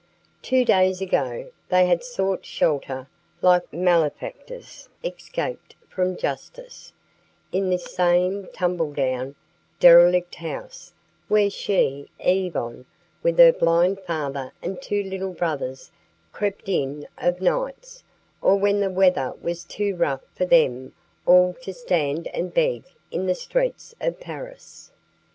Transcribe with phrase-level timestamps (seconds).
[0.41, 3.07] Two days ago they had sought shelter
[3.43, 6.91] like malefactors escaped from justice
[7.51, 9.35] in this same tumbledown,
[9.79, 10.91] derelict house
[11.27, 12.87] where she, Yvonne,
[13.21, 15.91] with her blind father and two little brothers,
[16.31, 18.03] crept in of nights,
[18.41, 20.93] or when the weather was too rough for them
[21.27, 24.91] all to stand and beg in the streets of Paris.